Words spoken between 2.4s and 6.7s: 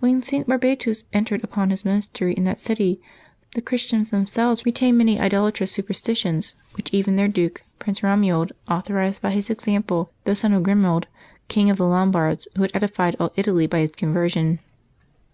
that city, the Christians themselves re tained many idolatrous superstitions,